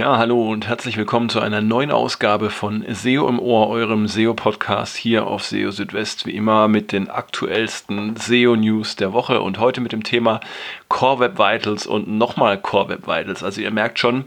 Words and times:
Ja, 0.00 0.16
hallo 0.16 0.50
und 0.50 0.66
herzlich 0.66 0.96
willkommen 0.96 1.28
zu 1.28 1.40
einer 1.40 1.60
neuen 1.60 1.90
Ausgabe 1.90 2.48
von 2.48 2.86
SEO 2.88 3.28
im 3.28 3.38
Ohr, 3.38 3.68
eurem 3.68 4.08
SEO-Podcast 4.08 4.96
hier 4.96 5.26
auf 5.26 5.44
SEO 5.44 5.72
Südwest, 5.72 6.24
wie 6.24 6.30
immer 6.30 6.68
mit 6.68 6.92
den 6.92 7.10
aktuellsten 7.10 8.16
SEO-News 8.16 8.96
der 8.96 9.12
Woche 9.12 9.42
und 9.42 9.58
heute 9.58 9.82
mit 9.82 9.92
dem 9.92 10.02
Thema 10.02 10.40
Core 10.88 11.18
Web 11.20 11.38
Vitals 11.38 11.86
und 11.86 12.08
nochmal 12.08 12.58
Core 12.58 12.88
Web 12.88 13.06
Vitals. 13.06 13.42
Also 13.42 13.60
ihr 13.60 13.70
merkt 13.70 13.98
schon, 13.98 14.24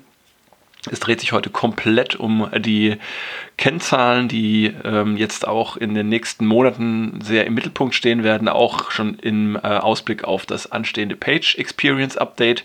es 0.92 1.00
dreht 1.00 1.22
sich 1.22 1.32
heute 1.32 1.50
komplett 1.50 2.16
um 2.18 2.52
die 2.56 2.98
Kennzahlen, 3.58 4.28
die 4.28 4.72
ähm, 4.84 5.18
jetzt 5.18 5.48
auch 5.48 5.76
in 5.76 5.96
den 5.96 6.08
nächsten 6.08 6.46
Monaten 6.46 7.20
sehr 7.24 7.48
im 7.48 7.56
Mittelpunkt 7.56 7.96
stehen 7.96 8.24
werden, 8.24 8.48
auch 8.48 8.92
schon 8.92 9.16
im 9.16 9.56
äh, 9.56 9.62
Ausblick 9.62 10.24
auf 10.24 10.46
das 10.46 10.72
anstehende 10.72 11.16
Page 11.16 11.56
Experience 11.56 12.16
Update 12.16 12.64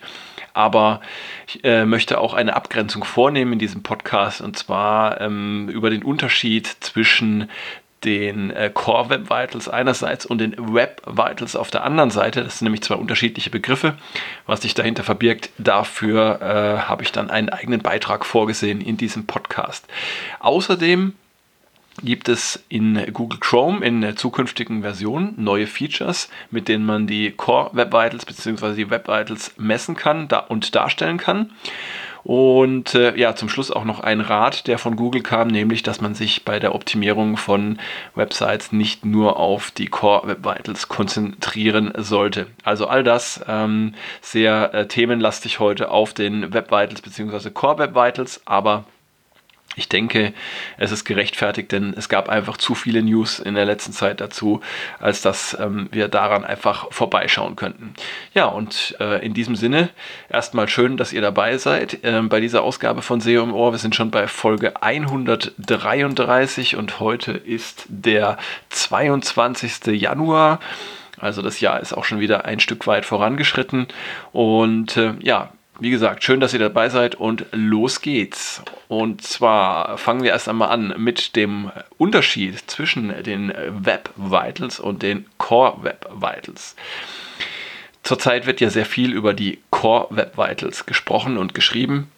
aber 0.58 1.00
ich 1.46 1.64
äh, 1.64 1.86
möchte 1.86 2.20
auch 2.20 2.34
eine 2.34 2.56
Abgrenzung 2.56 3.04
vornehmen 3.04 3.54
in 3.54 3.58
diesem 3.60 3.84
Podcast 3.84 4.40
und 4.40 4.58
zwar 4.58 5.20
ähm, 5.20 5.68
über 5.68 5.88
den 5.88 6.02
Unterschied 6.02 6.66
zwischen 6.80 7.48
den 8.04 8.50
äh, 8.50 8.70
Core 8.72 9.08
Web 9.08 9.30
Vitals 9.30 9.68
einerseits 9.68 10.26
und 10.26 10.38
den 10.38 10.74
Web 10.74 11.02
Vitals 11.06 11.54
auf 11.54 11.70
der 11.70 11.84
anderen 11.84 12.10
Seite. 12.10 12.42
Das 12.42 12.58
sind 12.58 12.66
nämlich 12.66 12.82
zwei 12.82 12.96
unterschiedliche 12.96 13.50
Begriffe. 13.50 13.94
Was 14.46 14.62
sich 14.62 14.74
dahinter 14.74 15.04
verbirgt, 15.04 15.50
dafür 15.58 16.40
äh, 16.40 16.88
habe 16.88 17.04
ich 17.04 17.12
dann 17.12 17.30
einen 17.30 17.48
eigenen 17.48 17.80
Beitrag 17.80 18.26
vorgesehen 18.26 18.80
in 18.80 18.96
diesem 18.96 19.26
Podcast. 19.26 19.86
Außerdem 20.40 21.14
gibt 22.02 22.28
es 22.28 22.64
in 22.68 23.12
Google 23.12 23.38
Chrome 23.40 23.84
in 23.84 24.00
der 24.00 24.16
zukünftigen 24.16 24.82
Version 24.82 25.34
neue 25.36 25.66
Features, 25.66 26.28
mit 26.50 26.68
denen 26.68 26.86
man 26.86 27.06
die 27.06 27.32
Core 27.32 27.70
Web 27.72 27.92
Vitals 27.92 28.24
bzw. 28.24 28.74
die 28.74 28.90
Web 28.90 29.08
Vitals 29.08 29.54
messen 29.58 29.96
kann 29.96 30.28
und 30.48 30.74
darstellen 30.74 31.18
kann. 31.18 31.50
Und 32.24 32.94
äh, 32.94 33.16
ja, 33.16 33.34
zum 33.34 33.48
Schluss 33.48 33.70
auch 33.70 33.84
noch 33.84 34.00
ein 34.00 34.20
Rat, 34.20 34.66
der 34.66 34.78
von 34.78 34.96
Google 34.96 35.22
kam, 35.22 35.48
nämlich, 35.48 35.82
dass 35.82 36.00
man 36.00 36.14
sich 36.14 36.44
bei 36.44 36.58
der 36.58 36.74
Optimierung 36.74 37.36
von 37.36 37.78
Websites 38.14 38.72
nicht 38.72 39.04
nur 39.04 39.38
auf 39.38 39.70
die 39.70 39.86
Core 39.86 40.28
Web 40.28 40.44
Vitals 40.44 40.88
konzentrieren 40.88 41.92
sollte. 41.96 42.46
Also 42.64 42.86
all 42.86 43.02
das 43.02 43.40
ähm, 43.48 43.94
sehr 44.20 44.74
äh, 44.74 44.86
themenlastig 44.86 45.58
heute 45.58 45.90
auf 45.90 46.12
den 46.12 46.52
Web 46.52 46.70
Vitals 46.70 47.00
bzw. 47.00 47.50
Core 47.50 47.78
Web 47.78 47.94
Vitals, 47.94 48.42
aber 48.44 48.84
ich 49.76 49.88
denke, 49.88 50.32
es 50.76 50.90
ist 50.90 51.04
gerechtfertigt, 51.04 51.70
denn 51.72 51.94
es 51.96 52.08
gab 52.08 52.28
einfach 52.28 52.56
zu 52.56 52.74
viele 52.74 53.02
News 53.02 53.38
in 53.38 53.54
der 53.54 53.64
letzten 53.64 53.92
Zeit 53.92 54.20
dazu, 54.20 54.60
als 54.98 55.22
dass 55.22 55.56
ähm, 55.58 55.88
wir 55.92 56.08
daran 56.08 56.44
einfach 56.44 56.90
vorbeischauen 56.90 57.54
könnten. 57.54 57.94
Ja, 58.34 58.46
und 58.46 58.96
äh, 58.98 59.24
in 59.24 59.34
diesem 59.34 59.54
Sinne 59.56 59.90
erstmal 60.28 60.68
schön, 60.68 60.96
dass 60.96 61.12
ihr 61.12 61.20
dabei 61.20 61.58
seid 61.58 62.02
äh, 62.02 62.20
bei 62.22 62.40
dieser 62.40 62.62
Ausgabe 62.62 63.02
von 63.02 63.20
SEO 63.20 63.44
im 63.44 63.54
Ohr. 63.54 63.72
Wir 63.72 63.78
sind 63.78 63.94
schon 63.94 64.10
bei 64.10 64.26
Folge 64.26 64.82
133 64.82 66.74
und 66.76 66.98
heute 66.98 67.32
ist 67.32 67.84
der 67.88 68.36
22. 68.70 69.86
Januar. 70.00 70.58
Also 71.20 71.42
das 71.42 71.60
Jahr 71.60 71.80
ist 71.80 71.92
auch 71.92 72.04
schon 72.04 72.20
wieder 72.20 72.44
ein 72.44 72.60
Stück 72.60 72.86
weit 72.86 73.04
vorangeschritten. 73.04 73.86
Und 74.32 74.96
äh, 74.96 75.14
ja, 75.20 75.52
wie 75.80 75.90
gesagt, 75.90 76.24
schön, 76.24 76.40
dass 76.40 76.52
ihr 76.52 76.58
dabei 76.58 76.88
seid 76.88 77.14
und 77.14 77.46
los 77.52 78.00
geht's. 78.00 78.62
Und 78.88 79.22
zwar 79.22 79.96
fangen 79.96 80.22
wir 80.22 80.30
erst 80.30 80.48
einmal 80.48 80.70
an 80.70 80.94
mit 80.98 81.36
dem 81.36 81.70
Unterschied 81.98 82.58
zwischen 82.70 83.14
den 83.22 83.52
Web 83.68 84.10
Vitals 84.16 84.80
und 84.80 85.02
den 85.02 85.26
Core 85.38 85.84
Web 85.84 86.08
Vitals. 86.12 86.74
Zurzeit 88.02 88.46
wird 88.46 88.60
ja 88.60 88.70
sehr 88.70 88.86
viel 88.86 89.12
über 89.12 89.34
die 89.34 89.58
Core 89.70 90.08
Web 90.10 90.36
Vitals 90.36 90.86
gesprochen 90.86 91.36
und 91.36 91.54
geschrieben. 91.54 92.10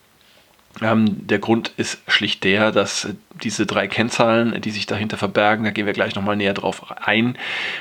Ähm, 0.81 1.26
der 1.26 1.41
Grund 1.41 1.72
ist 1.76 2.00
schlicht 2.06 2.44
der, 2.44 2.70
dass 2.70 3.08
diese 3.42 3.66
drei 3.66 3.88
Kennzahlen, 3.88 4.60
die 4.60 4.70
sich 4.70 4.86
dahinter 4.86 5.16
verbergen, 5.16 5.64
da 5.64 5.70
gehen 5.70 5.86
wir 5.86 5.92
gleich 5.92 6.14
nochmal 6.14 6.36
näher 6.36 6.54
drauf 6.54 6.84
ein, 7.04 7.36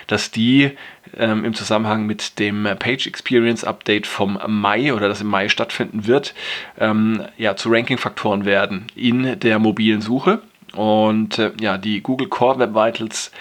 dass 0.08 0.32
die 0.32 0.72
ähm, 1.18 1.46
im 1.46 1.54
Zusammenhang 1.54 2.06
mit 2.06 2.40
dem 2.40 2.68
Page 2.80 3.08
Experience 3.08 3.64
Update 3.64 4.08
vom 4.08 4.40
Mai 4.48 4.94
oder 4.94 5.08
das 5.08 5.22
im 5.22 5.28
Mai 5.28 5.50
stattfinden 5.50 6.08
wird, 6.08 6.34
ähm, 6.80 7.24
ja, 7.38 7.56
zu 7.56 7.70
Ranking-Faktoren 7.70 8.46
werden 8.46 8.88
in 8.96 9.40
der 9.40 9.60
mobilen 9.60 10.02
Suche. 10.02 10.42
Und 10.74 11.40
äh, 11.40 11.52
ja, 11.60 11.78
die 11.78 12.02
Google 12.02 12.28
Core 12.28 12.60
Web 12.60 12.76
Vitals, 12.76 13.32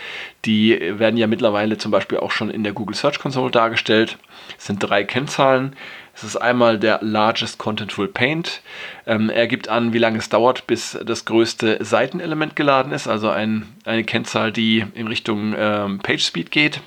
die 0.45 0.79
werden 0.99 1.17
ja 1.17 1.27
mittlerweile 1.27 1.77
zum 1.77 1.91
Beispiel 1.91 2.19
auch 2.19 2.31
schon 2.31 2.51
in 2.51 2.65
der 2.65 2.73
Google 2.73 2.97
Search 2.97 3.19
Console 3.19 3.51
dargestellt. 3.51 4.19
Es 4.59 4.67
sind 4.67 4.79
drei 4.79 5.05
Kennzahlen. 5.05 5.77
Es 6.19 6.25
ist 6.25 6.37
einmal 6.37 6.81
der 6.81 6.99
Largest 7.01 7.59
Contentful 7.59 8.09
Paint. 8.09 8.61
Ähm, 9.07 9.31
er 9.31 9.47
gibt 9.47 9.69
an, 9.69 9.93
wie 9.93 9.99
lange 9.99 10.19
es 10.19 10.29
dauert, 10.29 10.67
bis 10.67 10.99
das 11.07 11.25
größte 11.25 11.79
Seitenelement 11.85 12.57
geladen 12.57 12.91
ist, 12.91 13.07
also 13.07 13.31
ein, 13.31 13.69
eine 13.85 14.03
Kennzahl, 14.03 14.51
die 14.51 14.85
in 14.95 15.07
Richtung 15.07 15.55
ähm, 15.57 16.01
Page 16.01 16.25
Speed 16.25 16.51
geht. 16.51 16.81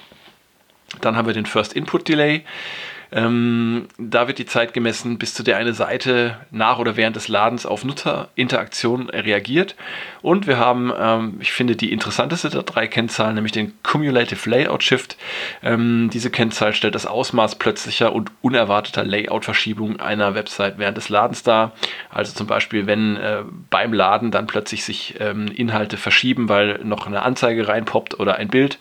Dann 1.00 1.16
haben 1.16 1.28
wir 1.28 1.34
den 1.34 1.46
First 1.46 1.72
Input 1.72 2.10
Delay. 2.10 2.44
Ähm, 3.14 3.88
da 3.98 4.28
wird 4.28 4.38
die 4.38 4.46
Zeit 4.46 4.74
gemessen, 4.74 5.18
bis 5.18 5.34
zu 5.34 5.44
der 5.44 5.58
eine 5.58 5.74
Seite 5.74 6.38
nach 6.50 6.80
oder 6.80 6.96
während 6.96 7.18
des 7.18 7.28
Ladens 7.28 7.66
auf 7.66 7.84
Nutzerinteraktion 7.84 9.10
reagiert. 9.10 9.76
Und 10.22 10.48
wir 10.48 10.58
haben, 10.58 10.94
ähm, 10.98 11.38
ich 11.42 11.52
finde, 11.52 11.76
die 11.76 11.92
interessanteste 11.92 12.50
der 12.50 12.64
drei 12.64 12.88
Kennzahlen, 12.88 13.36
nämlich 13.36 13.52
den 13.52 13.74
Cumulative 13.84 14.50
Layout 14.50 14.84
Shift. 14.84 15.18
Ähm, 15.62 16.10
diese 16.14 16.30
Kennzahl 16.30 16.74
stellt 16.74 16.96
das 16.96 17.06
Ausmaß 17.06 17.56
plötzlicher 17.56 18.14
und 18.14 18.32
unerwarteter 18.42 19.04
Layout-Verschiebung 19.04 20.00
einer 20.00 20.34
Website 20.34 20.78
während 20.78 20.96
des 20.96 21.10
Ladens 21.10 21.44
dar. 21.44 21.74
Also 22.10 22.34
zum 22.34 22.48
Beispiel, 22.48 22.88
wenn 22.88 23.18
äh, 23.18 23.44
beim 23.70 23.92
Laden 23.92 24.32
dann 24.32 24.48
plötzlich 24.48 24.86
sich 24.86 25.16
ähm, 25.20 25.48
Inhalte 25.48 25.98
verschieben, 25.98 26.48
weil 26.48 26.80
noch 26.84 27.08
eine 27.08 27.24
Anzeige 27.24 27.68
reinpoppt 27.68 28.20
oder 28.20 28.36
ein 28.36 28.48
Bild 28.48 28.80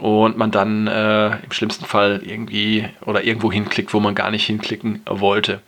und 0.00 0.36
man 0.36 0.50
dann 0.50 0.86
äh, 0.86 1.28
im 1.28 1.52
schlimmsten 1.52 1.84
Fall 1.84 2.22
irgendwie 2.24 2.88
oder 3.04 3.22
irgendwo 3.22 3.52
hinklickt, 3.52 3.94
wo 3.94 4.00
man 4.00 4.14
gar 4.14 4.30
nicht 4.30 4.46
hinklicken 4.46 5.02
wollte. 5.06 5.60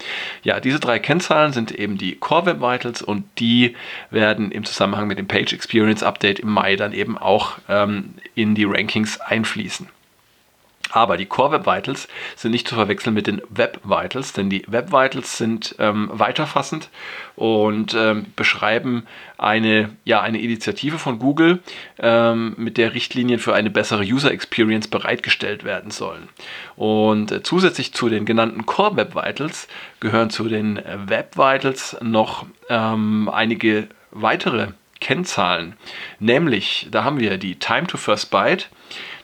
Ja, 0.43 0.59
diese 0.59 0.81
drei 0.81 0.99
Kennzahlen 0.99 1.53
sind 1.53 1.71
eben 1.71 1.99
die 1.99 2.17
Core 2.17 2.47
Web 2.47 2.61
Vitals 2.61 3.03
und 3.03 3.25
die 3.39 3.77
werden 4.11 4.51
im 4.51 4.65
Zusammenhang 4.65 5.07
mit 5.07 5.19
dem 5.19 5.29
Page 5.29 5.53
Experience 5.53 6.03
Update 6.03 6.41
im 6.41 6.51
Mai 6.51 6.77
dann 6.77 6.93
eben 6.93 7.19
auch 7.19 7.59
ähm, 7.69 8.15
in 8.35 8.55
die 8.55 8.65
Rankings 8.65 9.21
einfließen. 9.21 9.89
Aber 10.93 11.17
die 11.17 11.25
Core 11.25 11.53
Web 11.53 11.67
Vitals 11.67 12.07
sind 12.37 12.53
nicht 12.53 12.69
zu 12.69 12.75
verwechseln 12.75 13.15
mit 13.15 13.27
den 13.27 13.41
Web 13.49 13.81
Vitals, 13.83 14.35
denn 14.35 14.51
die 14.51 14.63
Web 14.69 14.93
Vitals 14.93 15.39
sind 15.39 15.75
ähm, 15.79 16.11
weiterfassend 16.13 16.91
und 17.35 17.95
ähm, 17.95 18.27
beschreiben 18.37 19.07
eine, 19.39 19.89
ja, 20.05 20.21
eine 20.21 20.39
Initiative 20.39 20.99
von 20.99 21.19
Google, 21.19 21.61
ähm, 21.99 22.55
mit 22.59 22.77
der 22.77 22.93
Richtlinien 22.93 23.41
für 23.41 23.55
eine 23.55 23.71
bessere 23.71 24.03
User 24.03 24.31
Experience 24.31 24.87
bereitgestellt 24.87 25.65
werden 25.65 25.91
sollen. 25.91 26.29
Und 26.77 27.33
äh, 27.33 27.43
zusätzlich 27.43 27.95
zu 27.95 28.11
den 28.11 28.27
genannten 28.27 28.67
Core 28.67 28.97
Web 28.97 29.15
Vitals 29.15 29.69
gehören 29.99 30.29
zu 30.29 30.47
den 30.47 30.77
Web 31.07 31.39
Vitals 31.39 31.97
noch 32.03 32.45
ähm, 32.69 33.31
einige 33.33 33.89
weitere 34.11 34.69
Kennzahlen. 35.03 35.75
Nämlich, 36.21 36.87
da 36.91 37.03
haben 37.03 37.19
wir 37.19 37.37
die 37.37 37.57
Time 37.57 37.89
to 37.89 37.99
First 37.99 38.31
Byte. 38.31 38.69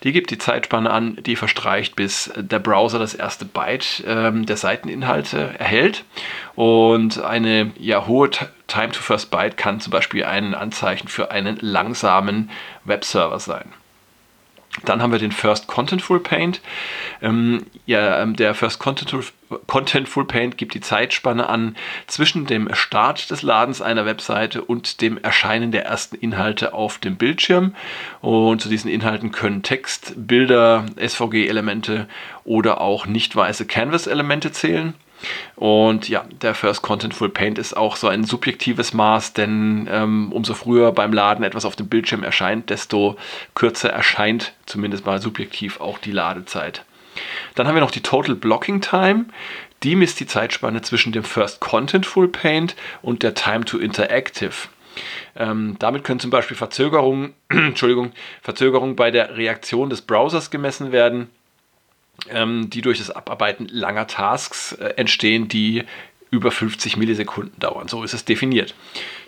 Die 0.02 0.12
gibt 0.12 0.30
die 0.30 0.38
Zeitspanne 0.38 0.90
an, 0.90 1.16
die 1.20 1.36
verstreicht, 1.36 1.94
bis 1.94 2.32
der 2.36 2.58
Browser 2.58 2.98
das 2.98 3.14
erste 3.14 3.44
Byte 3.44 4.02
ähm, 4.06 4.44
der 4.44 4.56
Seiteninhalte 4.56 5.54
erhält. 5.58 6.04
Und 6.56 7.22
eine 7.22 7.70
ja, 7.78 8.06
hohe 8.06 8.30
Time 8.66 8.90
to 8.90 9.00
First 9.00 9.30
Byte 9.30 9.56
kann 9.56 9.80
zum 9.80 9.92
Beispiel 9.92 10.24
ein 10.24 10.54
Anzeichen 10.54 11.08
für 11.08 11.30
einen 11.30 11.58
langsamen 11.60 12.50
Webserver 12.84 13.38
sein. 13.38 13.72
Dann 14.84 15.00
haben 15.00 15.12
wir 15.12 15.18
den 15.18 15.32
First 15.32 15.66
Contentful 15.66 16.20
Paint. 16.20 16.60
Ähm, 17.22 17.66
ja, 17.86 18.22
ähm, 18.22 18.36
der 18.36 18.54
First 18.54 18.78
Contentful, 18.78 19.24
Contentful 19.66 20.24
Paint 20.24 20.58
gibt 20.58 20.74
die 20.74 20.80
Zeitspanne 20.80 21.48
an 21.48 21.76
zwischen 22.06 22.46
dem 22.46 22.74
Start 22.74 23.30
des 23.30 23.42
Ladens 23.42 23.80
einer 23.80 24.06
Webseite 24.06 24.62
und 24.62 25.00
dem 25.00 25.18
Erscheinen 25.18 25.72
der 25.72 25.86
ersten 25.86 26.16
Inhalte 26.16 26.74
auf 26.74 26.98
dem 26.98 27.16
Bildschirm. 27.16 27.74
Und 28.20 28.60
zu 28.60 28.68
diesen 28.68 28.90
Inhalten 28.90 29.32
können 29.32 29.62
Text, 29.62 30.14
Bilder, 30.16 30.86
SVG-Elemente 30.96 32.08
oder 32.44 32.80
auch 32.80 33.06
nicht 33.06 33.34
weiße 33.34 33.66
Canvas-Elemente 33.66 34.52
zählen. 34.52 34.94
Und 35.56 36.08
ja, 36.08 36.24
der 36.42 36.54
First 36.54 36.82
Contentful 36.82 37.28
Paint 37.28 37.58
ist 37.58 37.76
auch 37.76 37.96
so 37.96 38.08
ein 38.08 38.24
subjektives 38.24 38.92
Maß, 38.92 39.32
denn 39.32 39.88
ähm, 39.90 40.32
umso 40.32 40.54
früher 40.54 40.92
beim 40.92 41.12
Laden 41.12 41.44
etwas 41.44 41.64
auf 41.64 41.74
dem 41.74 41.88
Bildschirm 41.88 42.22
erscheint, 42.22 42.70
desto 42.70 43.16
kürzer 43.54 43.90
erscheint 43.90 44.52
zumindest 44.66 45.06
mal 45.06 45.20
subjektiv 45.20 45.80
auch 45.80 45.98
die 45.98 46.12
Ladezeit. 46.12 46.84
Dann 47.54 47.66
haben 47.66 47.74
wir 47.74 47.80
noch 47.80 47.90
die 47.90 48.02
Total 48.02 48.34
Blocking 48.34 48.80
Time. 48.80 49.26
Die 49.82 49.96
misst 49.96 50.20
die 50.20 50.26
Zeitspanne 50.26 50.82
zwischen 50.82 51.12
dem 51.12 51.24
First 51.24 51.60
Contentful 51.60 52.28
Paint 52.28 52.74
und 53.02 53.22
der 53.22 53.34
Time 53.34 53.64
to 53.64 53.78
Interactive. 53.78 54.68
Ähm, 55.36 55.76
damit 55.78 56.02
können 56.02 56.18
zum 56.18 56.30
Beispiel 56.30 56.56
Verzögerungen, 56.56 57.34
Entschuldigung, 57.48 58.12
Verzögerungen 58.42 58.96
bei 58.96 59.10
der 59.10 59.36
Reaktion 59.36 59.90
des 59.90 60.02
Browsers 60.02 60.50
gemessen 60.50 60.90
werden 60.90 61.28
ähm, 62.30 62.70
die 62.70 62.82
durch 62.82 62.98
das 62.98 63.10
Abarbeiten 63.10 63.68
langer 63.70 64.06
Tasks 64.06 64.72
äh, 64.72 64.94
entstehen, 64.96 65.48
die 65.48 65.84
über 66.30 66.50
50 66.50 66.96
Millisekunden 66.96 67.58
dauern. 67.58 67.88
So 67.88 68.02
ist 68.02 68.12
es 68.12 68.24
definiert. 68.24 68.74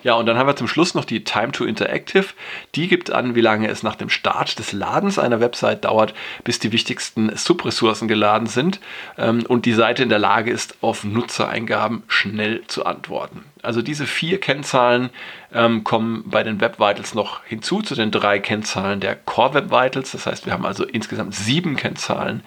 Ja, 0.02 0.14
und 0.14 0.26
dann 0.26 0.38
haben 0.38 0.47
wir 0.47 0.56
zum 0.56 0.69
Schluss 0.69 0.94
noch 0.94 1.05
die 1.05 1.25
Time 1.25 1.52
to 1.52 1.64
Interactive. 1.64 2.26
Die 2.75 2.88
gibt 2.88 3.11
an, 3.11 3.35
wie 3.35 3.41
lange 3.41 3.69
es 3.69 3.82
nach 3.82 3.97
dem 3.97 4.08
Start 4.08 4.58
des 4.58 4.73
Ladens 4.73 5.19
einer 5.19 5.41
Website 5.41 5.85
dauert, 5.85 6.14
bis 6.43 6.58
die 6.58 6.73
wichtigsten 6.73 7.35
Subressourcen 7.37 8.08
geladen 8.08 8.47
sind 8.47 8.81
ähm, 9.19 9.44
und 9.47 9.67
die 9.67 9.75
Seite 9.75 10.02
in 10.02 10.08
der 10.08 10.19
Lage 10.19 10.50
ist, 10.50 10.76
auf 10.81 11.05
Nutzereingaben 11.05 12.02
schnell 12.08 12.62
zu 12.67 12.87
antworten. 12.87 13.44
Also 13.62 13.82
diese 13.82 14.06
vier 14.06 14.41
Kennzahlen 14.41 15.11
ähm, 15.52 15.85
kommen 15.85 16.25
bei 16.26 16.43
den 16.43 16.62
Web 16.62 16.79
Vitals 16.79 17.14
noch 17.14 17.44
hinzu 17.44 17.82
zu 17.82 17.94
den 17.94 18.11
drei 18.11 18.38
Kennzahlen 18.38 19.00
der 19.00 19.17
Core 19.17 19.55
Web 19.55 19.70
Vitals. 19.70 20.12
Das 20.12 20.25
heißt, 20.25 20.47
wir 20.47 20.55
haben 20.55 20.64
also 20.64 20.85
insgesamt 20.85 21.35
sieben 21.35 21.76
Kennzahlen 21.76 22.43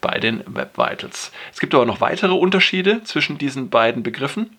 bei 0.00 0.20
den 0.20 0.42
Web 0.46 0.78
Vitals. 0.78 1.32
Es 1.52 1.58
gibt 1.58 1.74
aber 1.74 1.84
noch 1.84 2.00
weitere 2.00 2.32
Unterschiede 2.32 3.02
zwischen 3.02 3.38
diesen 3.38 3.70
beiden 3.70 4.04
Begriffen. 4.04 4.56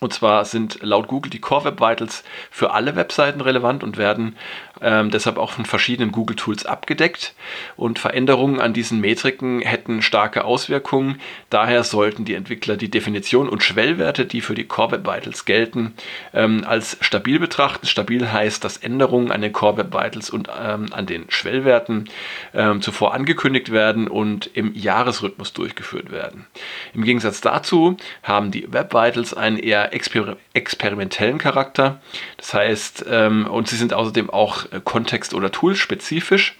Und 0.00 0.12
zwar 0.12 0.44
sind 0.44 0.78
laut 0.82 1.08
Google 1.08 1.30
die 1.30 1.40
Core 1.40 1.64
Web 1.64 1.80
Vitals 1.80 2.22
für 2.50 2.72
alle 2.72 2.96
Webseiten 2.96 3.40
relevant 3.40 3.82
und 3.82 3.96
werden 3.96 4.36
ähm, 4.82 5.10
deshalb 5.10 5.38
auch 5.38 5.52
von 5.52 5.64
verschiedenen 5.64 6.12
Google 6.12 6.36
Tools 6.36 6.66
abgedeckt. 6.66 7.34
Und 7.76 7.98
Veränderungen 7.98 8.60
an 8.60 8.74
diesen 8.74 9.00
Metriken 9.00 9.60
hätten 9.62 10.02
starke 10.02 10.44
Auswirkungen. 10.44 11.18
Daher 11.48 11.82
sollten 11.82 12.26
die 12.26 12.34
Entwickler 12.34 12.76
die 12.76 12.90
Definition 12.90 13.48
und 13.48 13.62
Schwellwerte, 13.62 14.26
die 14.26 14.42
für 14.42 14.54
die 14.54 14.66
Core 14.66 14.92
Web 14.92 15.06
Vitals 15.06 15.46
gelten, 15.46 15.94
ähm, 16.34 16.64
als 16.66 16.98
stabil 17.00 17.38
betrachten. 17.38 17.86
Stabil 17.86 18.30
heißt, 18.30 18.62
dass 18.62 18.76
Änderungen 18.76 19.32
an 19.32 19.40
den 19.40 19.54
Core 19.54 19.78
Web 19.78 19.94
Vitals 19.94 20.28
und 20.28 20.50
ähm, 20.62 20.86
an 20.92 21.06
den 21.06 21.30
Schwellwerten 21.30 22.10
ähm, 22.52 22.82
zuvor 22.82 23.14
angekündigt 23.14 23.72
werden 23.72 24.08
und 24.08 24.50
im 24.52 24.74
Jahresrhythmus 24.74 25.54
durchgeführt 25.54 26.10
werden. 26.10 26.46
Im 26.92 27.02
Gegensatz 27.02 27.40
dazu 27.40 27.96
haben 28.22 28.50
die 28.50 28.70
Web 28.70 28.92
Vitals 28.92 29.32
einen 29.32 29.56
eher 29.56 29.85
exper 29.92 30.36
experimentellen 30.52 31.38
Charakter. 31.38 32.00
Das 32.36 32.54
heißt, 32.54 33.06
ähm, 33.08 33.46
und 33.46 33.68
sie 33.68 33.76
sind 33.76 33.92
außerdem 33.92 34.30
auch 34.30 34.64
äh, 34.72 34.80
kontext- 34.82 35.34
oder 35.34 35.50
toolspezifisch 35.50 36.56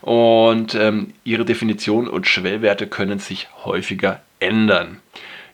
und 0.00 0.74
ähm, 0.74 1.14
ihre 1.24 1.44
Definition 1.44 2.08
und 2.08 2.26
Schwellwerte 2.26 2.86
können 2.86 3.18
sich 3.18 3.48
häufiger 3.64 4.20
ändern. 4.40 5.00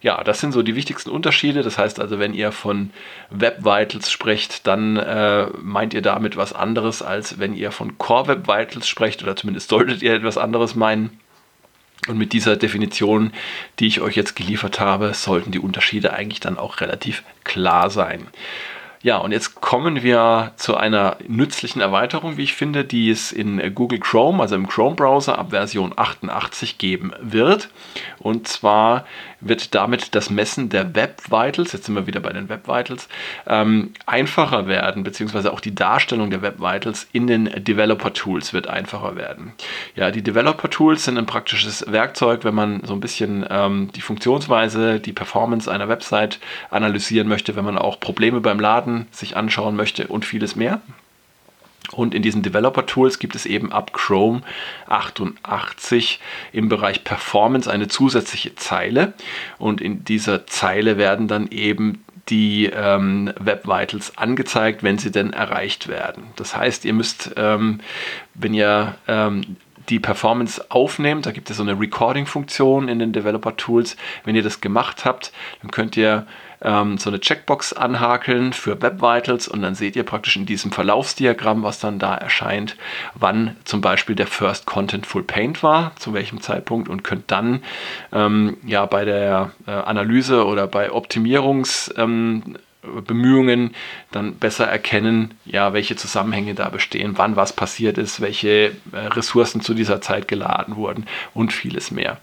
Ja, 0.05 0.23
das 0.23 0.39
sind 0.39 0.53
so 0.53 0.63
die 0.63 0.77
wichtigsten 0.77 1.09
Unterschiede. 1.09 1.63
Das 1.63 1.79
heißt 1.79 1.99
also, 1.99 2.19
wenn 2.19 2.35
ihr 2.35 2.53
von 2.53 2.91
Web 3.31 3.65
Vitals 3.65 4.13
sprecht, 4.13 4.67
dann 4.67 4.99
äh, 4.99 5.47
meint 5.63 5.95
ihr 5.95 6.03
damit 6.03 6.37
was 6.37 6.53
anderes, 6.53 7.01
als 7.01 7.39
wenn 7.39 7.55
ihr 7.55 7.73
von 7.73 7.97
Core 7.97 8.29
Web 8.29 8.47
Vitals 8.47 8.87
sprecht, 8.87 9.23
oder 9.23 9.35
zumindest 9.35 9.71
solltet 9.71 10.03
ihr 10.03 10.13
etwas 10.13 10.37
anderes 10.37 10.75
meinen. 10.75 11.19
Und 12.09 12.19
mit 12.19 12.33
dieser 12.33 12.57
Definition, 12.57 13.33
die 13.79 13.87
ich 13.87 14.01
euch 14.01 14.15
jetzt 14.15 14.37
geliefert 14.37 14.79
habe, 14.79 15.15
sollten 15.15 15.53
die 15.53 15.59
Unterschiede 15.59 16.13
eigentlich 16.13 16.41
dann 16.41 16.59
auch 16.59 16.81
relativ 16.81 17.23
klar 17.45 17.89
sein. 17.89 18.27
Ja, 19.05 19.19
und 19.19 19.33
jetzt 19.33 19.61
kommen 19.61 20.03
wir 20.03 20.53
zu 20.57 20.79
einer 20.79 21.19
nützlichen 21.29 21.83
Erweiterung, 21.83 22.39
wie 22.39 22.45
ich 22.45 22.55
finde, 22.55 22.87
die 22.87 23.11
es 23.11 23.33
in 23.33 23.75
Google 23.75 24.01
Chrome, 24.01 24.41
also 24.41 24.55
im 24.55 24.67
Chrome-Browser 24.67 25.39
ab 25.39 25.51
Version 25.51 25.93
88 25.95 26.79
geben 26.79 27.13
wird. 27.21 27.69
Und 28.19 28.49
zwar 28.49 29.05
wird 29.41 29.75
damit 29.75 30.15
das 30.15 30.31
Messen 30.31 30.71
der 30.71 30.95
Web 30.95 31.21
Vitals, 31.29 31.75
jetzt 31.75 31.85
sind 31.85 31.95
wir 31.95 32.07
wieder 32.07 32.21
bei 32.21 32.33
den 32.33 32.49
Web 32.49 32.67
Vitals, 32.67 33.11
ähm, 33.47 33.93
einfacher 34.07 34.69
werden, 34.69 35.05
beziehungsweise 35.05 35.53
auch 35.53 35.61
die 35.61 35.75
Darstellung 35.75 36.31
der 36.31 36.41
Web 36.41 36.61
Vitals 36.61 37.07
in 37.13 37.27
den 37.27 37.51
Developer 37.63 38.15
Tools 38.15 38.55
wird 38.55 38.69
einfacher 38.69 39.17
werden. 39.17 39.53
Ja, 39.97 40.11
die 40.13 40.23
Developer 40.23 40.71
Tools 40.71 41.05
sind 41.05 41.19
ein 41.19 41.27
praktisches 41.27 41.85
Werkzeug, 41.87 42.43
wenn 42.45 42.55
man 42.55 42.83
so 42.85 42.95
ein 42.95 43.01
bisschen 43.01 43.45
ähm, 43.51 43.91
die 43.95 44.01
Funktionsweise, 44.01 44.99
die 44.99 45.13
Performance 45.13 45.71
einer 45.71 45.91
Website 45.91 46.39
analysieren 46.71 47.29
möchte, 47.29 47.55
wenn 47.55 47.67
man 47.67 47.77
auch 47.77 48.01
Probleme 48.01 48.41
beim 48.41 48.59
Laden 48.59 48.94
sich 49.11 49.37
anschauen 49.37 49.77
möchte 49.77 50.07
und 50.09 50.25
vieles 50.25 50.57
mehr. 50.57 50.81
Und 51.93 52.15
in 52.15 52.23
diesen 52.23 52.43
Developer 52.43 52.87
Tools 52.87 53.19
gibt 53.19 53.35
es 53.35 53.47
eben 53.47 53.71
ab 53.73 53.93
Chrome 53.93 54.43
88 54.89 56.19
im 56.53 56.69
Bereich 56.69 57.05
Performance 57.05 57.71
eine 57.71 57.89
zusätzliche 57.89 58.55
Zeile. 58.57 59.13
Und 59.59 59.81
in 59.81 60.05
dieser 60.05 60.47
Zeile 60.47 60.97
werden 60.97 61.29
dann 61.29 61.49
eben 61.49 62.03
die 62.29 62.67
ähm, 62.67 63.33
Web 63.39 63.67
Vitals 63.67 64.17
angezeigt, 64.17 64.83
wenn 64.83 64.99
sie 64.99 65.11
denn 65.11 65.35
erreicht 65.35 65.89
werden. 65.89 66.25
Das 66.37 66.57
heißt, 66.57 66.87
ihr 66.87 66.95
müsst, 66.95 67.33
ähm, 67.37 67.81
wenn 68.33 68.55
ihr 68.55 68.95
ähm, 69.07 69.57
die 69.89 70.01
Performance 70.01 70.65
aufnehmt, 70.71 71.27
da 71.27 71.33
gibt 71.33 71.51
es 71.51 71.57
so 71.57 71.63
eine 71.63 71.79
Recording-Funktion 71.79 72.89
in 72.89 72.99
den 72.99 73.13
Developer 73.13 73.57
Tools. 73.57 73.97
Wenn 74.25 74.35
ihr 74.35 74.43
das 74.43 74.61
gemacht 74.61 75.05
habt, 75.05 75.33
dann 75.63 75.71
könnt 75.71 75.97
ihr 75.97 76.27
ähm, 76.63 76.99
so 76.99 77.11
eine 77.11 77.21
Checkbox 77.21 77.75
anhakeln 77.75 78.53
für 78.53 78.81
Web 78.81 79.01
Vitals 79.01 79.47
und 79.47 79.63
dann 79.63 79.75
seht 79.75 79.97
ihr 79.97 80.03
praktisch 80.03 80.37
in 80.37 80.47
diesem 80.47 80.73
Verlaufsdiagramm, 80.73 81.63
was 81.63 81.79
dann 81.79 81.99
da 81.99 82.15
erscheint, 82.15 82.77
wann 83.15 83.57
zum 83.65 83.81
Beispiel 83.81 84.17
der 84.17 84.27
First 84.27 84.67
Content 84.67 85.07
Full 85.07 85.23
Paint 85.23 85.63
war, 85.63 85.93
zu 85.97 86.15
welchem 86.15 86.41
Zeitpunkt 86.41 86.89
und 86.89 87.05
könnt 87.05 87.31
dann 87.31 87.63
ähm, 88.13 88.57
ja 88.67 88.87
bei 88.87 89.05
der 89.05 89.53
äh, 89.67 89.71
Analyse 89.71 90.47
oder 90.47 90.67
bei 90.67 90.91
Optimierungs 90.91 91.93
ähm, 91.97 92.57
Bemühungen 93.07 93.75
dann 94.11 94.35
besser 94.37 94.67
erkennen, 94.67 95.35
ja, 95.45 95.73
welche 95.73 95.97
Zusammenhänge 95.97 96.55
da 96.55 96.69
bestehen, 96.69 97.15
wann 97.17 97.37
was 97.37 97.53
passiert 97.53 97.99
ist, 97.99 98.21
welche 98.21 98.73
äh, 98.93 98.97
Ressourcen 98.97 99.61
zu 99.61 99.75
dieser 99.75 100.01
Zeit 100.01 100.29
geladen 100.29 100.77
wurden 100.77 101.07
und 101.35 101.53
vieles 101.53 101.91
mehr. 101.91 102.19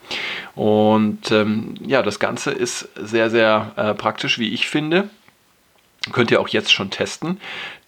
Und 0.55 1.31
ähm, 1.31 1.75
ja, 1.85 2.01
das 2.01 2.19
Ganze 2.19 2.51
ist 2.51 2.89
sehr, 2.95 3.29
sehr 3.29 3.71
äh, 3.75 3.93
praktisch, 3.93 4.39
wie 4.39 4.53
ich 4.53 4.67
finde. 4.67 5.09
Könnt 6.11 6.31
ihr 6.31 6.41
auch 6.41 6.47
jetzt 6.47 6.73
schon 6.73 6.89
testen, 6.89 7.39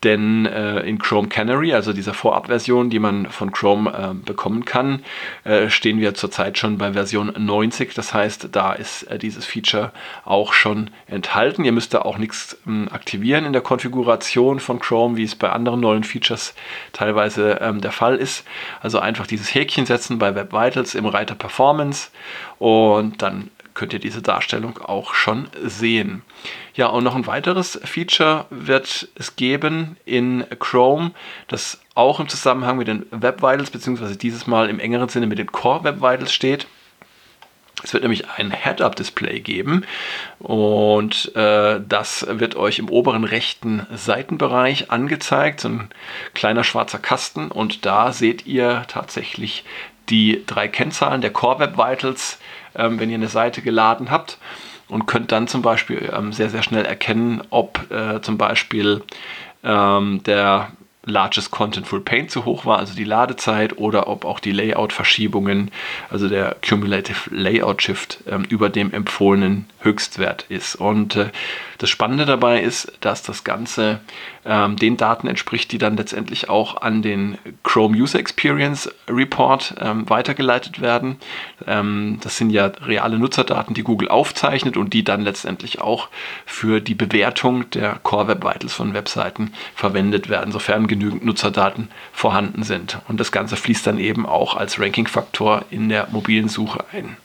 denn 0.04 0.46
äh, 0.46 0.82
in 0.82 1.00
Chrome 1.00 1.30
Canary, 1.30 1.74
also 1.74 1.94
dieser 1.94 2.14
Vorabversion, 2.14 2.92
die 2.92 3.00
man 3.00 3.26
von 3.32 3.52
Chrome 3.52 3.90
äh, 3.90 4.14
bekommen 4.14 4.66
kann, 4.66 5.04
äh, 5.46 5.72
stehen 5.72 6.00
wir 6.00 6.14
zurzeit 6.14 6.60
schon 6.60 6.78
bei 6.78 6.94
Version 6.94 7.34
90. 7.36 7.96
Das 7.96 8.14
heißt, 8.14 8.50
da 8.52 8.74
ist 8.74 9.04
äh, 9.04 9.18
dieses 9.18 9.48
Feature 9.48 9.92
auch 10.26 10.54
schon 10.54 10.92
enthalten. 11.08 11.66
Ihr 11.66 11.72
müsst 11.72 11.96
da 11.96 12.04
auch 12.04 12.20
nichts 12.20 12.56
ähm, 12.68 12.88
aktivieren 12.92 13.46
in 13.46 13.54
der 13.54 13.64
Konfiguration 13.64 14.60
von 14.60 14.80
Chrome, 14.80 15.18
wie 15.18 15.24
es 15.24 15.34
bei 15.34 15.50
anderen 15.50 15.80
neuen 15.80 16.04
Features 16.04 16.54
teilweise 16.92 17.62
ähm, 17.62 17.82
der 17.82 17.92
Fall 17.92 18.18
ist. 18.18 18.46
Also 18.80 19.00
einfach 19.00 19.26
dieses 19.26 19.56
Häkchen 19.56 19.88
setzen 19.88 20.20
bei 20.20 20.36
Web 20.36 20.54
Vitals 20.54 20.94
im 20.94 21.08
Reiter 21.08 21.34
Performance 21.34 22.12
und 22.60 23.24
dann 23.24 23.50
könnt 23.74 23.94
ihr 23.94 24.00
diese 24.00 24.22
Darstellung 24.22 24.78
auch 24.80 25.14
schon 25.14 25.48
sehen. 25.64 26.22
Ja, 26.76 26.88
und 26.88 27.04
noch 27.04 27.16
ein 27.16 27.28
weiteres 27.28 27.80
Feature 27.84 28.46
wird 28.50 29.08
es 29.16 29.36
geben 29.36 29.98
in 30.06 30.46
Chrome, 30.60 31.12
das 31.48 31.82
auch 31.96 32.20
im 32.20 32.28
Zusammenhang 32.28 32.78
mit 32.78 32.88
den 32.88 33.06
Web 33.12 33.42
Vitals, 33.42 33.72
beziehungsweise 33.72 34.18
dieses 34.18 34.48
Mal 34.48 34.70
im 34.70 34.80
engeren 34.80 35.10
Sinne 35.10 35.28
mit 35.28 35.38
den 35.38 35.52
Core 35.52 35.84
Web 35.84 36.02
Vitals 36.02 36.34
steht. 36.34 36.68
Es 37.84 37.94
wird 37.94 38.04
nämlich 38.04 38.30
ein 38.30 38.52
Head-Up-Display 38.52 39.42
geben 39.42 39.86
und 40.40 41.36
äh, 41.36 41.82
das 41.86 42.26
wird 42.30 42.56
euch 42.56 42.80
im 42.80 42.88
oberen 42.88 43.26
rechten 43.26 43.86
Seitenbereich 43.94 44.90
angezeigt, 44.90 45.60
so 45.60 45.68
ein 45.70 45.90
kleiner 46.34 46.64
schwarzer 46.64 47.00
Kasten 47.00 47.52
und 47.52 47.86
da 47.86 48.14
seht 48.14 48.46
ihr 48.46 48.84
tatsächlich 48.88 49.66
die 50.10 50.44
drei 50.46 50.68
Kennzahlen 50.68 51.22
der 51.22 51.32
Core 51.32 51.60
Web 51.60 51.78
Vitals, 51.78 52.40
ähm, 52.76 53.00
wenn 53.00 53.10
ihr 53.10 53.18
eine 53.18 53.28
Seite 53.28 53.62
geladen 53.62 54.12
habt 54.12 54.38
und 54.88 55.06
könnt 55.06 55.32
dann 55.32 55.48
zum 55.48 55.62
Beispiel 55.62 56.12
ähm, 56.16 56.34
sehr, 56.34 56.50
sehr 56.50 56.64
schnell 56.64 56.86
erkennen, 56.86 57.42
ob 57.50 57.92
äh, 57.92 58.22
zum 58.22 58.38
Beispiel 58.38 59.02
ähm, 59.64 60.22
der 60.24 60.72
Largest 61.06 61.52
Contentful 61.52 62.00
Paint 62.00 62.32
zu 62.32 62.46
hoch 62.46 62.66
war, 62.66 62.80
also 62.80 62.96
die 62.96 63.04
Ladezeit, 63.04 63.78
oder 63.78 64.08
ob 64.08 64.24
auch 64.24 64.40
die 64.40 64.54
Layout-Verschiebungen, 64.54 65.70
also 66.10 66.30
der 66.30 66.56
Cumulative 66.68 67.30
Layout 67.30 67.82
Shift 67.82 68.20
ähm, 68.28 68.46
über 68.48 68.70
dem 68.70 68.94
empfohlenen 68.94 69.66
Höchstwert 69.82 70.46
ist. 70.48 70.76
Und 70.76 71.18
äh, 71.18 71.30
das 71.84 71.90
Spannende 71.90 72.26
dabei 72.26 72.62
ist, 72.62 72.94
dass 73.02 73.24
das 73.24 73.44
Ganze 73.44 74.00
ähm, 74.46 74.78
den 74.78 74.96
Daten 74.96 75.28
entspricht, 75.28 75.70
die 75.74 75.78
dann 75.78 75.98
letztendlich 75.98 76.48
auch 76.48 76.82
an 76.82 77.02
den 77.02 77.38
Chrome 77.64 77.98
User 77.98 78.20
Experience 78.20 78.90
Report 79.10 79.76
ähm, 79.82 80.10
weitergeleitet 80.10 80.80
werden. 80.80 81.18
Ähm, 81.68 82.20
das 82.22 82.38
sind 82.38 82.52
ja 82.52 82.68
reale 82.68 83.20
Nutzerdaten, 83.20 83.74
die 83.74 83.84
Google 83.84 84.08
aufzeichnet 84.08 84.78
und 84.78 84.94
die 84.94 85.04
dann 85.04 85.24
letztendlich 85.24 85.82
auch 85.82 86.08
für 86.46 86.80
die 86.80 86.96
Bewertung 86.96 87.70
der 87.72 88.00
Core 88.02 88.30
Web 88.30 88.46
Vitals 88.46 88.72
von 88.72 88.94
Webseiten 88.94 89.52
verwendet 89.76 90.30
werden, 90.30 90.54
sofern 90.54 90.88
genügend 90.88 91.26
Nutzerdaten 91.26 91.90
vorhanden 92.14 92.64
sind. 92.64 93.00
Und 93.10 93.20
das 93.20 93.34
Ganze 93.34 93.58
fließt 93.58 93.86
dann 93.86 94.00
eben 94.00 94.26
auch 94.26 94.56
als 94.56 94.80
Ranking-Faktor 94.80 95.66
in 95.70 95.90
der 95.90 96.08
mobilen 96.12 96.48
Suche 96.48 96.86
ein. 96.94 97.18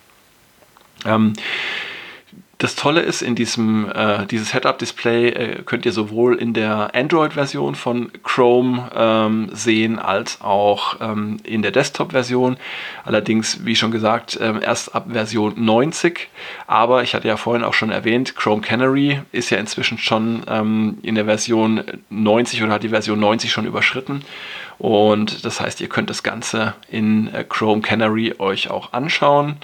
Ähm, 1.04 1.34
Das 2.58 2.74
Tolle 2.74 3.02
ist, 3.02 3.22
in 3.22 3.36
diesem 3.36 3.88
äh, 3.88 4.26
dieses 4.26 4.52
Head-Up-Display 4.52 5.28
äh, 5.28 5.62
könnt 5.62 5.86
ihr 5.86 5.92
sowohl 5.92 6.34
in 6.34 6.54
der 6.54 6.92
Android-Version 6.92 7.76
von 7.76 8.10
Chrome 8.24 8.90
ähm, 8.96 9.50
sehen, 9.52 10.00
als 10.00 10.40
auch 10.40 10.96
ähm, 11.00 11.36
in 11.44 11.62
der 11.62 11.70
Desktop-Version. 11.70 12.56
Allerdings, 13.04 13.64
wie 13.64 13.76
schon 13.76 13.92
gesagt, 13.92 14.36
ähm, 14.42 14.60
erst 14.60 14.92
ab 14.92 15.06
Version 15.08 15.54
90. 15.56 16.28
Aber 16.66 17.04
ich 17.04 17.14
hatte 17.14 17.28
ja 17.28 17.36
vorhin 17.36 17.62
auch 17.62 17.74
schon 17.74 17.92
erwähnt, 17.92 18.34
Chrome 18.34 18.60
Canary 18.60 19.22
ist 19.30 19.50
ja 19.50 19.58
inzwischen 19.58 19.96
schon 19.96 20.42
ähm, 20.48 20.98
in 21.02 21.14
der 21.14 21.26
Version 21.26 21.84
90 22.10 22.64
oder 22.64 22.72
hat 22.72 22.82
die 22.82 22.88
Version 22.88 23.20
90 23.20 23.52
schon 23.52 23.66
überschritten. 23.66 24.24
Und 24.78 25.44
das 25.44 25.60
heißt, 25.60 25.80
ihr 25.80 25.88
könnt 25.88 26.10
das 26.10 26.24
Ganze 26.24 26.74
in 26.90 27.32
äh, 27.32 27.44
Chrome 27.48 27.82
Canary 27.82 28.34
euch 28.40 28.68
auch 28.68 28.92
anschauen. 28.92 29.58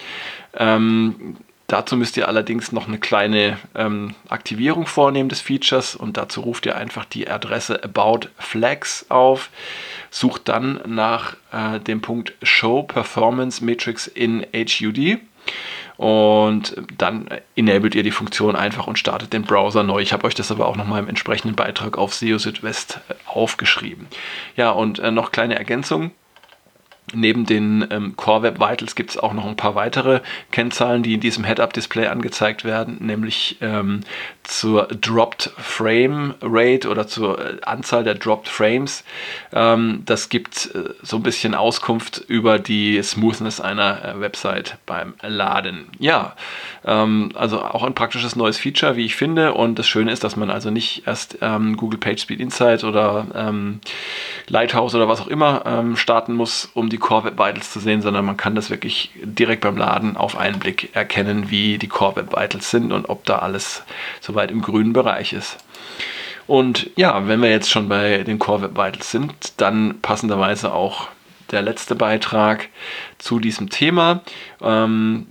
Ähm, 0.56 1.38
Dazu 1.74 1.96
müsst 1.96 2.16
ihr 2.16 2.28
allerdings 2.28 2.70
noch 2.70 2.86
eine 2.86 2.98
kleine 2.98 3.58
ähm, 3.74 4.14
Aktivierung 4.28 4.86
vornehmen 4.86 5.28
des 5.28 5.40
Features 5.40 5.96
und 5.96 6.16
dazu 6.16 6.42
ruft 6.42 6.66
ihr 6.66 6.76
einfach 6.76 7.04
die 7.04 7.28
Adresse 7.28 7.82
About 7.82 8.28
Flags 8.38 9.06
auf, 9.08 9.50
sucht 10.08 10.48
dann 10.48 10.80
nach 10.86 11.34
äh, 11.50 11.80
dem 11.80 12.00
Punkt 12.00 12.32
Show 12.44 12.84
Performance 12.84 13.64
Matrix 13.64 14.06
in 14.06 14.46
HUD 14.54 15.18
und 15.96 16.76
dann 16.96 17.26
enabled 17.56 17.96
ihr 17.96 18.04
die 18.04 18.12
Funktion 18.12 18.54
einfach 18.54 18.86
und 18.86 18.96
startet 18.96 19.32
den 19.32 19.42
Browser 19.42 19.82
neu. 19.82 19.98
Ich 19.98 20.12
habe 20.12 20.28
euch 20.28 20.36
das 20.36 20.52
aber 20.52 20.68
auch 20.68 20.76
nochmal 20.76 21.02
im 21.02 21.08
entsprechenden 21.08 21.56
Beitrag 21.56 21.98
auf 21.98 22.14
SEO 22.14 22.38
Südwest 22.38 23.00
äh, 23.08 23.14
aufgeschrieben. 23.26 24.06
Ja, 24.54 24.70
und 24.70 25.00
äh, 25.00 25.10
noch 25.10 25.32
kleine 25.32 25.56
Ergänzung. 25.56 26.12
Neben 27.14 27.46
den 27.46 27.86
ähm, 27.90 28.16
Core 28.16 28.42
Web 28.42 28.60
Vitals 28.60 28.94
gibt 28.94 29.10
es 29.10 29.18
auch 29.18 29.32
noch 29.32 29.46
ein 29.46 29.56
paar 29.56 29.74
weitere 29.74 30.20
Kennzahlen, 30.50 31.02
die 31.02 31.14
in 31.14 31.20
diesem 31.20 31.44
Head-Up-Display 31.44 32.06
angezeigt 32.06 32.64
werden, 32.64 32.98
nämlich 33.00 33.58
ähm, 33.60 34.00
zur 34.44 34.86
Dropped 34.88 35.50
Frame 35.56 36.34
Rate 36.42 36.88
oder 36.88 37.06
zur 37.06 37.38
äh, 37.38 37.60
Anzahl 37.62 38.04
der 38.04 38.14
Dropped 38.14 38.48
Frames. 38.48 39.04
Ähm, 39.52 40.02
das 40.04 40.28
gibt 40.28 40.70
äh, 40.74 40.90
so 41.02 41.16
ein 41.16 41.22
bisschen 41.22 41.54
Auskunft 41.54 42.22
über 42.28 42.58
die 42.58 43.02
Smoothness 43.02 43.60
einer 43.60 44.04
äh, 44.04 44.20
Website 44.20 44.76
beim 44.86 45.14
Laden. 45.22 45.86
Ja, 45.98 46.36
ähm, 46.84 47.32
also 47.34 47.62
auch 47.62 47.82
ein 47.82 47.94
praktisches 47.94 48.36
neues 48.36 48.58
Feature, 48.58 48.96
wie 48.96 49.06
ich 49.06 49.16
finde. 49.16 49.54
Und 49.54 49.78
das 49.78 49.86
Schöne 49.86 50.12
ist, 50.12 50.24
dass 50.24 50.36
man 50.36 50.50
also 50.50 50.70
nicht 50.70 51.06
erst 51.06 51.38
ähm, 51.40 51.76
Google 51.76 51.98
PageSpeed 51.98 52.40
Insight 52.40 52.84
oder 52.84 53.26
ähm, 53.34 53.80
Lighthouse 54.48 54.94
oder 54.94 55.08
was 55.08 55.20
auch 55.20 55.28
immer 55.28 55.94
starten 55.94 56.34
muss, 56.34 56.70
um 56.74 56.88
die 56.88 56.98
Core 57.04 57.24
Web 57.24 57.34
Vitals 57.34 57.70
zu 57.70 57.80
sehen, 57.80 58.00
sondern 58.00 58.24
man 58.24 58.38
kann 58.38 58.54
das 58.54 58.70
wirklich 58.70 59.10
direkt 59.22 59.60
beim 59.60 59.76
Laden 59.76 60.16
auf 60.16 60.38
einen 60.38 60.58
Blick 60.58 60.96
erkennen, 60.96 61.50
wie 61.50 61.76
die 61.76 61.86
Core 61.86 62.16
Web 62.16 62.30
Vitals 62.30 62.70
sind 62.70 62.92
und 62.92 63.10
ob 63.10 63.26
da 63.26 63.40
alles 63.40 63.82
soweit 64.22 64.50
im 64.50 64.62
grünen 64.62 64.94
Bereich 64.94 65.34
ist. 65.34 65.58
Und 66.46 66.88
ja, 66.96 67.28
wenn 67.28 67.42
wir 67.42 67.50
jetzt 67.50 67.70
schon 67.70 67.90
bei 67.90 68.24
den 68.24 68.38
Core 68.38 68.62
Web 68.62 68.70
Vitals 68.70 69.10
sind, 69.10 69.34
dann 69.58 70.00
passenderweise 70.00 70.72
auch 70.72 71.08
der 71.50 71.60
letzte 71.60 71.94
Beitrag 71.94 72.70
zu 73.18 73.38
diesem 73.38 73.68
Thema. 73.68 74.22
Ähm, 74.62 75.26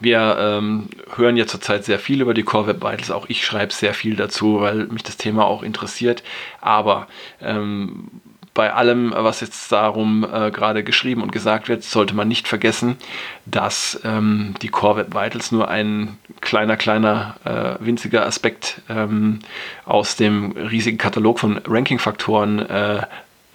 wir 0.00 0.36
ähm, 0.38 0.90
hören 1.14 1.38
ja 1.38 1.46
zurzeit 1.46 1.86
sehr 1.86 1.98
viel 1.98 2.20
über 2.20 2.34
die 2.34 2.42
Core 2.42 2.66
Web 2.66 2.82
Vitals. 2.82 3.10
Auch 3.10 3.30
ich 3.30 3.46
schreibe 3.46 3.72
sehr 3.72 3.94
viel 3.94 4.16
dazu, 4.16 4.60
weil 4.60 4.84
mich 4.88 5.02
das 5.02 5.16
Thema 5.16 5.46
auch 5.46 5.62
interessiert. 5.62 6.22
Aber 6.60 7.06
ähm, 7.40 8.10
bei 8.56 8.72
allem, 8.72 9.12
was 9.14 9.42
jetzt 9.42 9.70
darum 9.70 10.24
äh, 10.24 10.50
gerade 10.50 10.82
geschrieben 10.82 11.22
und 11.22 11.30
gesagt 11.30 11.68
wird, 11.68 11.84
sollte 11.84 12.14
man 12.14 12.26
nicht 12.26 12.48
vergessen, 12.48 12.96
dass 13.44 14.00
ähm, 14.02 14.54
die 14.62 14.72
Web 14.72 15.14
Vitals 15.14 15.52
nur 15.52 15.68
ein 15.68 16.16
kleiner, 16.40 16.78
kleiner, 16.78 17.36
äh, 17.44 17.84
winziger 17.84 18.24
Aspekt 18.24 18.80
ähm, 18.88 19.40
aus 19.84 20.16
dem 20.16 20.52
riesigen 20.52 20.96
Katalog 20.96 21.38
von 21.38 21.60
Ranking-Faktoren 21.66 22.58
äh, 22.60 23.02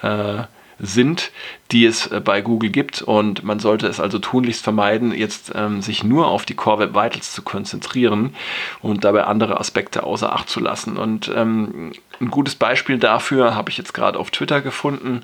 äh 0.03 0.43
sind, 0.81 1.31
die 1.71 1.85
es 1.85 2.07
äh, 2.07 2.19
bei 2.19 2.41
Google 2.41 2.71
gibt. 2.71 3.01
Und 3.01 3.43
man 3.43 3.59
sollte 3.59 3.87
es 3.87 3.99
also 3.99 4.19
tunlichst 4.19 4.63
vermeiden, 4.63 5.13
jetzt 5.13 5.51
ähm, 5.55 5.81
sich 5.81 6.03
nur 6.03 6.27
auf 6.27 6.45
die 6.45 6.55
Core 6.55 6.79
Web 6.79 6.95
Vitals 6.95 7.31
zu 7.31 7.43
konzentrieren 7.43 8.35
und 8.81 9.03
dabei 9.03 9.23
andere 9.25 9.59
Aspekte 9.59 10.03
außer 10.03 10.33
Acht 10.33 10.49
zu 10.49 10.59
lassen. 10.59 10.97
Und 10.97 11.31
ähm, 11.33 11.91
ein 12.19 12.29
gutes 12.29 12.55
Beispiel 12.55 12.97
dafür 12.97 13.55
habe 13.55 13.69
ich 13.69 13.77
jetzt 13.77 13.93
gerade 13.93 14.19
auf 14.19 14.31
Twitter 14.31 14.61
gefunden. 14.61 15.21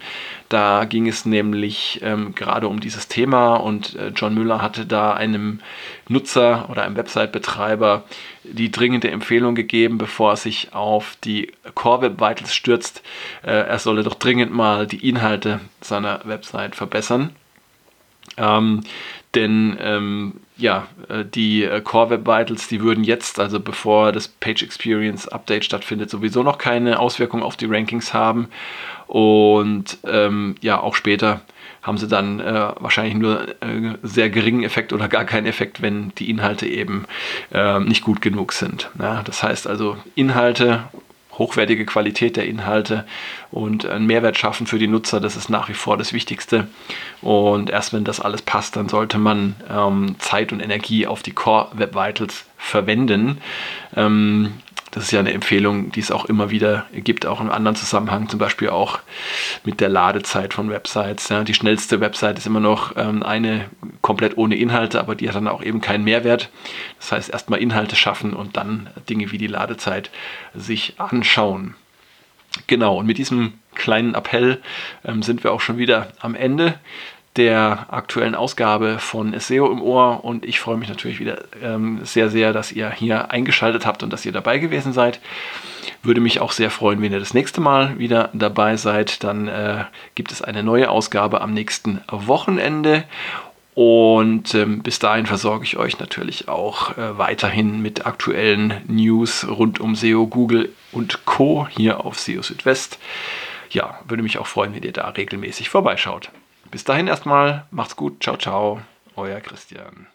Da 0.50 0.86
ging 0.86 1.08
es 1.08 1.26
nämlich 1.26 2.00
ähm, 2.04 2.34
gerade 2.36 2.68
um 2.68 2.80
dieses 2.80 3.08
Thema 3.08 3.56
und 3.56 3.96
äh, 3.96 4.12
John 4.16 4.34
Müller 4.34 4.62
hatte 4.62 4.86
da 4.86 5.14
einem 5.14 5.60
Nutzer 6.08 6.70
oder 6.70 6.84
einem 6.84 6.96
Website-Betreiber 6.96 8.04
die 8.52 8.72
dringende 8.72 9.12
Empfehlung 9.12 9.56
gegeben, 9.56 9.98
bevor 9.98 10.32
er 10.32 10.38
sich 10.38 10.74
auf 10.74 11.18
die 11.24 11.52
Core 11.76 12.02
Web 12.04 12.22
Vitals 12.22 12.54
stürzt, 12.54 13.02
äh, 13.44 13.52
er 13.52 13.80
solle 13.80 14.04
doch 14.04 14.16
dringend 14.16 14.54
mal 14.54 14.88
die 14.88 15.08
Inhalte 15.08 15.60
seiner 15.82 16.22
Website 16.26 16.76
verbessern. 16.76 17.36
Ähm, 18.38 18.84
denn 19.36 19.78
ähm, 19.80 20.34
ja, 20.58 20.88
äh, 21.10 21.24
die 21.26 21.64
äh, 21.64 21.82
Core 21.82 22.10
Web 22.10 22.28
Vitals, 22.28 22.68
die 22.68 22.82
würden 22.82 23.04
jetzt, 23.04 23.40
also 23.40 23.60
bevor 23.60 24.12
das 24.12 24.28
Page 24.28 24.64
Experience 24.64 25.28
Update 25.28 25.66
stattfindet, 25.66 26.10
sowieso 26.10 26.44
noch 26.44 26.58
keine 26.58 27.00
Auswirkung 27.00 27.44
auf 27.44 27.58
die 27.58 27.66
Rankings 27.66 28.14
haben. 28.14 28.48
Und 29.08 29.98
ähm, 30.06 30.56
ja, 30.62 30.80
auch 30.80 30.96
später 30.96 31.42
haben 31.88 31.98
sie 31.98 32.08
dann 32.08 32.40
äh, 32.40 32.70
wahrscheinlich 32.80 33.16
nur 33.16 33.48
äh, 33.48 33.98
sehr 34.04 34.30
geringen 34.30 34.64
Effekt 34.64 34.92
oder 34.94 35.08
gar 35.08 35.24
keinen 35.24 35.48
Effekt, 35.48 35.82
wenn 35.82 36.12
die 36.18 36.30
Inhalte 36.30 36.68
eben 36.68 37.06
äh, 37.54 37.80
nicht 37.80 38.04
gut 38.04 38.22
genug 38.22 38.52
sind. 38.52 38.92
Ja, 39.00 39.24
das 39.24 39.42
heißt 39.42 39.66
also, 39.68 39.98
Inhalte 40.14 40.84
hochwertige 41.38 41.86
Qualität 41.86 42.36
der 42.36 42.48
Inhalte 42.48 43.06
und 43.52 43.86
einen 43.86 44.08
Mehrwert 44.08 44.38
schaffen 44.38 44.68
für 44.68 44.80
die 44.80 44.88
Nutzer, 44.88 45.20
das 45.20 45.36
ist 45.36 45.50
nach 45.50 45.70
wie 45.70 45.76
vor 45.76 45.96
das 45.96 46.12
Wichtigste. 46.12 46.68
Und 47.22 47.70
erst 47.70 47.94
wenn 47.94 48.04
das 48.04 48.20
alles 48.20 48.42
passt, 48.42 48.76
dann 48.76 48.90
sollte 48.90 49.20
man 49.20 49.56
ähm, 49.70 50.16
Zeit 50.20 50.52
und 50.52 50.60
Energie 50.60 51.06
auf 51.06 51.22
die 51.22 51.34
Core 51.34 51.70
Web 51.74 51.96
Vitals 51.96 52.47
verwenden. 52.58 53.40
Ähm, 53.96 54.54
das 54.92 55.04
ist 55.04 55.12
ja 55.12 55.20
eine 55.20 55.34
Empfehlung, 55.34 55.92
die 55.92 56.00
es 56.00 56.12
auch 56.12 56.26
immer 56.26 56.50
wieder 56.50 56.86
gibt, 56.94 57.26
auch 57.26 57.42
im 57.42 57.52
anderen 57.52 57.76
Zusammenhang, 57.76 58.30
zum 58.30 58.40
Beispiel 58.40 58.70
auch 58.70 59.00
mit 59.64 59.80
der 59.80 59.90
Ladezeit 59.90 60.54
von 60.54 60.70
Websites. 60.70 61.30
Ja, 61.30 61.44
die 61.44 61.54
schnellste 61.54 62.00
Website 62.00 62.38
ist 62.38 62.48
immer 62.48 62.62
noch 62.62 62.96
ähm, 62.96 63.22
eine 63.22 63.66
komplett 64.02 64.38
ohne 64.38 64.56
Inhalte, 64.56 65.00
aber 65.00 65.16
die 65.16 65.28
hat 65.28 65.36
dann 65.36 65.48
auch 65.50 65.62
eben 65.62 65.82
keinen 65.82 66.04
Mehrwert. 66.04 66.50
Das 67.00 67.12
heißt, 67.12 67.30
erstmal 67.30 67.60
Inhalte 67.60 67.96
schaffen 67.96 68.34
und 68.34 68.56
dann 68.56 68.90
Dinge 69.10 69.32
wie 69.32 69.38
die 69.38 69.48
Ladezeit 69.48 70.10
sich 70.56 70.96
anschauen. 70.98 71.76
Genau, 72.66 72.98
und 72.98 73.06
mit 73.06 73.18
diesem 73.18 73.54
kleinen 73.76 74.16
Appell 74.16 74.62
ähm, 75.06 75.22
sind 75.22 75.44
wir 75.44 75.52
auch 75.52 75.62
schon 75.62 75.78
wieder 75.78 76.08
am 76.22 76.34
Ende 76.34 76.80
der 77.38 77.86
aktuellen 77.90 78.36
Ausgabe 78.36 79.00
von 79.00 79.38
SEO 79.40 79.72
im 79.72 79.82
Ohr 79.82 80.24
und 80.24 80.46
ich 80.46 80.60
freue 80.60 80.78
mich 80.78 80.90
natürlich 80.90 81.20
wieder 81.20 81.44
ähm, 81.62 82.00
sehr, 82.04 82.30
sehr, 82.30 82.54
dass 82.54 82.72
ihr 82.72 82.92
hier 82.92 83.32
eingeschaltet 83.32 83.86
habt 83.86 84.04
und 84.04 84.12
dass 84.12 84.26
ihr 84.26 84.32
dabei 84.32 84.58
gewesen 84.58 84.94
seid. 84.94 85.20
Würde 86.04 86.22
mich 86.22 86.40
auch 86.40 86.52
sehr 86.52 86.70
freuen, 86.70 87.02
wenn 87.02 87.14
ihr 87.14 87.20
das 87.20 87.34
nächste 87.34 87.62
Mal 87.62 87.98
wieder 88.00 88.30
dabei 88.34 88.78
seid. 88.78 89.24
Dann 89.24 89.48
äh, 89.48 89.86
gibt 90.16 90.32
es 90.32 90.42
eine 90.42 90.64
neue 90.64 90.90
Ausgabe 90.90 91.42
am 91.42 91.54
nächsten 91.54 92.02
Wochenende. 92.10 93.04
Und 93.74 94.56
ähm, 94.56 94.82
bis 94.82 94.98
dahin 94.98 95.28
versorge 95.28 95.64
ich 95.64 95.78
euch 95.78 96.00
natürlich 96.00 96.48
auch 96.48 96.98
äh, 96.98 97.18
weiterhin 97.20 97.82
mit 97.82 98.08
aktuellen 98.08 98.74
News 98.88 99.48
rund 99.48 99.80
um 99.80 99.96
SEO, 99.96 100.26
Google 100.26 100.74
und 100.92 101.26
Co. 101.26 101.68
hier 101.70 102.04
auf 102.04 102.20
SEO 102.20 102.42
Südwest. 102.42 102.98
Ja, 103.70 104.00
würde 104.08 104.24
mich 104.24 104.40
auch 104.40 104.48
freuen, 104.48 104.74
wenn 104.74 104.82
ihr 104.82 104.94
da 104.94 105.10
regelmäßig 105.10 105.70
vorbeischaut. 105.70 106.32
Bis 106.72 106.84
dahin 106.84 107.08
erstmal, 107.08 107.66
macht's 107.72 107.96
gut, 107.96 108.22
ciao, 108.22 108.38
ciao, 108.38 108.82
euer 109.16 109.40
Christian. 109.42 110.08